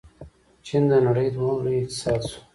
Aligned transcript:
چین 0.65 0.83
د 0.91 0.93
نړۍ 1.07 1.27
دویم 1.35 1.57
لوی 1.65 1.77
اقتصاد 1.81 2.21
شو. 2.29 2.39